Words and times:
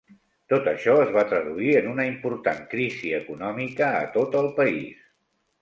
Tot 0.53 0.69
això 0.69 0.95
es 1.01 1.11
va 1.17 1.23
traduir 1.33 1.75
en 1.81 1.91
una 1.91 2.07
important 2.13 2.65
crisi 2.73 3.15
econòmica 3.21 3.93
a 4.03 4.03
tot 4.19 4.43
el 4.45 4.53
país. 4.63 5.09